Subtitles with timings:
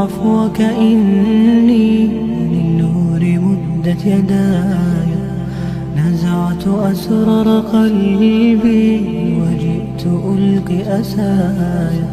[0.00, 2.06] عفوك إني
[2.52, 5.12] للنور مدت يداي
[5.96, 9.00] نزعت أسرار قلبي
[9.40, 12.08] وجئت وجئت ألقي أسايا.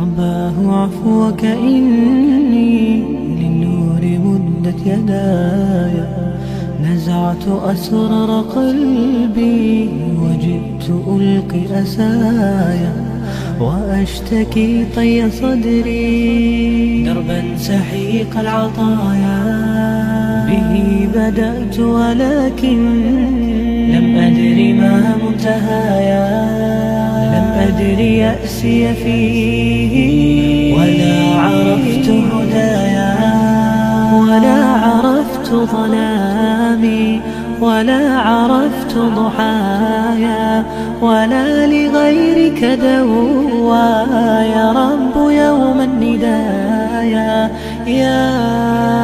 [0.00, 3.02] رباه عفوك إني
[3.40, 6.04] للنور مدت يداي
[6.84, 9.90] نزعت أسرار قلبي
[10.22, 12.92] وجئت ألقي أسايا.
[13.60, 19.38] وأشتكي طي صدري دربا سحيق العطايا.
[20.48, 22.78] به بدأت ولكن
[23.92, 26.41] لم أدر ما منتهايا.
[27.62, 30.74] لم أدر يأسي فيه.
[30.74, 33.16] ولا عرفت هدايا
[34.14, 37.20] ولا عرفت ظلامي.
[37.60, 40.64] ولا عرفت ضحايا.
[41.02, 44.02] ولا لغيرك دوا
[44.42, 47.02] يا رب يوم الندايا.
[47.02, 47.50] يا
[47.86, 49.01] يا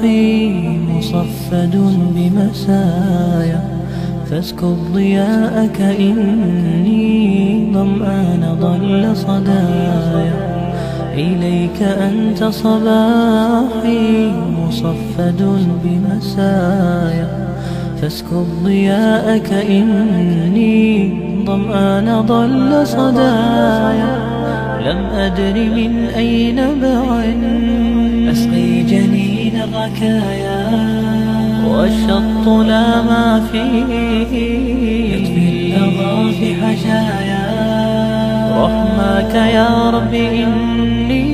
[0.00, 1.76] صباحي مصفد
[2.14, 3.60] بمسايا
[4.30, 10.40] فاسكب ضياءك إني ظمآن ضل صدايا.
[11.14, 17.28] إليك أنت صباحي مصفد بمسايا
[18.02, 21.12] فاسكب ضياءك إني
[21.46, 24.30] ظمآن ضل صدايا.
[24.80, 27.99] لم أدر من أين بعد
[29.70, 30.70] جنين الركايا
[31.66, 33.84] والشط لا ما فيه
[35.14, 37.46] يطفي اللظى في حشايا
[38.56, 41.24] رحمك يا رب إني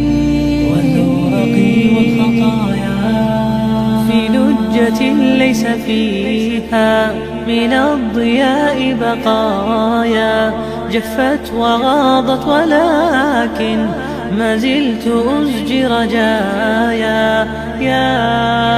[0.71, 2.97] والذورقي والخطايا
[4.09, 7.13] في لجة ليس فيها
[7.47, 10.55] من الضياء بقايا.
[10.93, 13.87] جفت وغاضت ولكن
[14.39, 17.36] ما زلت أزجي رجايا
[17.83, 18.76] يا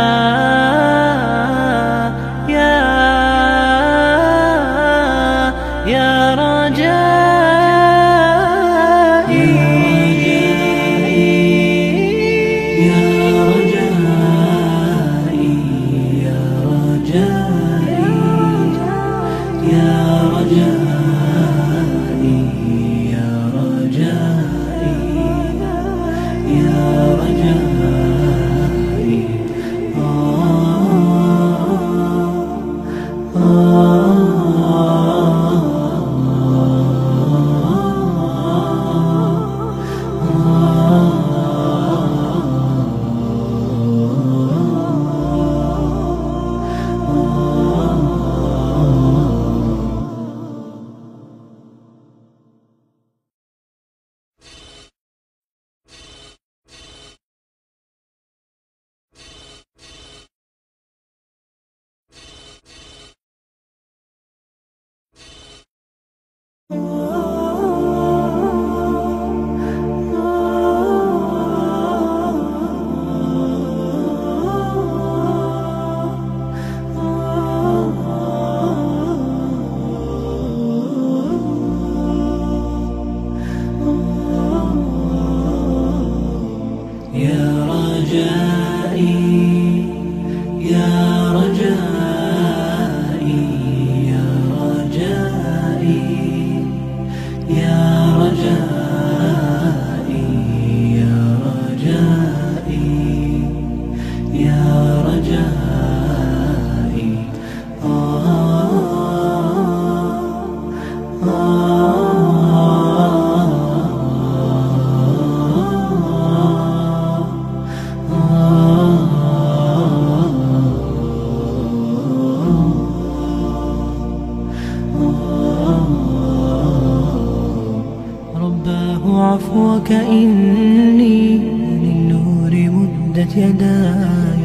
[129.19, 131.39] عفوك إني
[131.83, 134.43] للنور مدت يداي.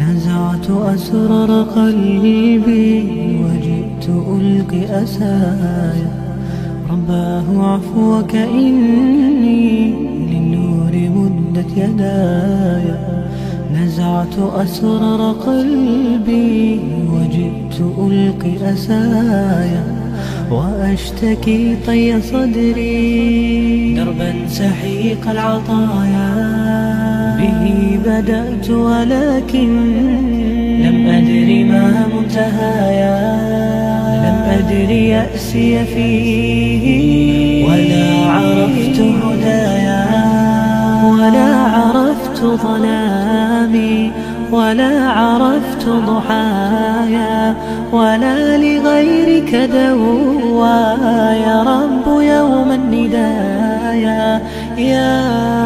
[0.00, 2.90] نزعت أسرار قلبي
[4.10, 6.02] ألقي أساي
[6.90, 9.94] رباه عفوك إني
[10.30, 12.84] للنور مدت يداي
[13.74, 16.80] نزعت أسرار قلبي
[17.12, 19.84] وجئت ألقي أسايا.
[20.50, 26.30] وأشتكي طي صدري دربا سحيق العطايا.
[27.38, 29.70] به بدأت ولكن
[30.82, 33.39] لم أدر ما منتهايا.
[34.60, 37.64] لم أدر يأسي فيه.
[37.64, 40.06] ولا عرفت هدايا
[41.04, 44.12] ولا عرفت ظلامي.
[44.52, 47.54] ولا عرفت ضحايا.
[47.92, 50.94] ولا لغيرك دوا
[51.32, 53.90] يا رب يوم الندايا.
[53.94, 54.40] يا
[54.78, 55.59] يا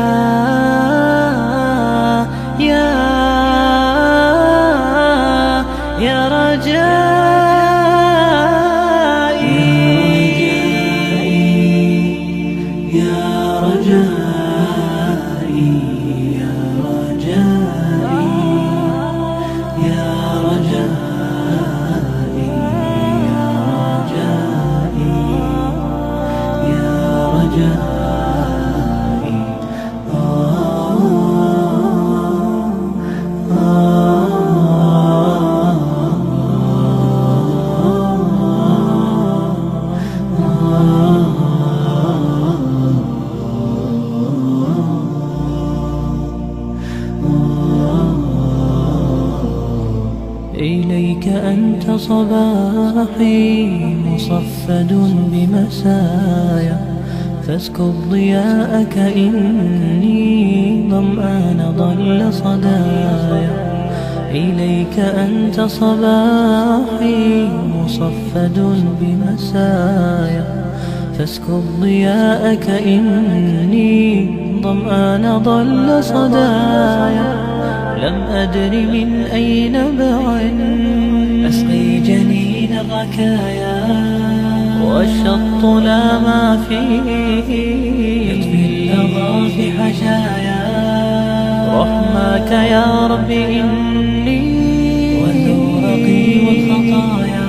[53.05, 54.93] صباحي مصفد
[55.33, 56.79] بمسايا
[57.47, 63.51] فاسكب ضياءك إني ظمآن ضل صدايا
[64.31, 68.59] إليك أنت صباحي مصفد
[69.01, 70.45] بمسايا
[71.19, 74.31] فاسكب ضياءك إني
[74.63, 77.35] ظمآن ضل صدايا
[78.03, 81.14] لم أدر من أي نبع أسقي جنين
[82.85, 83.87] الركايا
[84.83, 87.07] والشط لا ما فيه
[88.31, 90.65] يطفي اللظى في حشايا
[91.81, 94.55] رحماك يا رب إني
[95.23, 97.45] وذورقي والخطايا.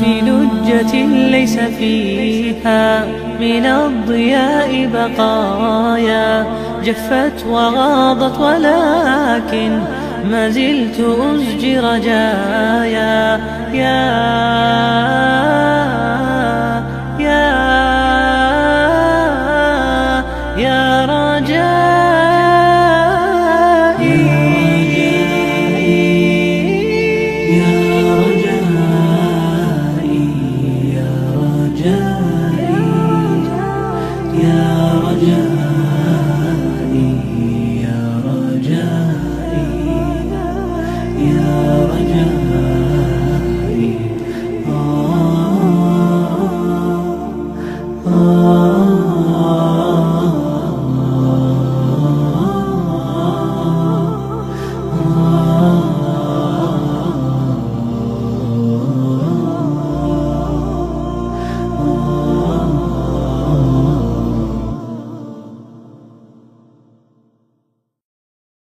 [0.00, 3.04] في لجة ليس فيها
[3.40, 6.46] من الضياء بقايا.
[6.84, 9.78] جفت وغاضت ولكن
[10.30, 13.15] ما زلت أزجي رجايا
[13.72, 14.75] يا